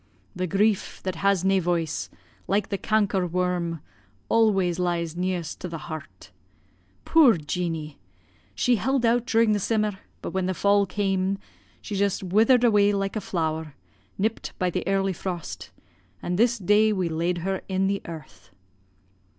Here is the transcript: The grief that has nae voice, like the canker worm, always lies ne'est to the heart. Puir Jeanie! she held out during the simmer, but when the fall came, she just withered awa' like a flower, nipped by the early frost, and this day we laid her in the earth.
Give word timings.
The 0.35 0.47
grief 0.47 0.99
that 1.03 1.17
has 1.17 1.45
nae 1.45 1.59
voice, 1.59 2.09
like 2.47 2.69
the 2.69 2.77
canker 2.79 3.27
worm, 3.27 3.81
always 4.29 4.79
lies 4.79 5.15
ne'est 5.15 5.55
to 5.59 5.67
the 5.67 5.77
heart. 5.77 6.31
Puir 7.05 7.37
Jeanie! 7.37 7.99
she 8.55 8.77
held 8.77 9.05
out 9.05 9.27
during 9.27 9.51
the 9.51 9.59
simmer, 9.59 9.99
but 10.23 10.31
when 10.31 10.47
the 10.47 10.55
fall 10.55 10.87
came, 10.87 11.37
she 11.83 11.95
just 11.95 12.23
withered 12.23 12.63
awa' 12.65 12.95
like 12.97 13.15
a 13.15 13.21
flower, 13.21 13.75
nipped 14.17 14.57
by 14.57 14.71
the 14.71 14.87
early 14.87 15.13
frost, 15.13 15.69
and 16.19 16.35
this 16.35 16.57
day 16.57 16.91
we 16.91 17.07
laid 17.07 17.37
her 17.45 17.61
in 17.69 17.85
the 17.85 18.01
earth. 18.05 18.49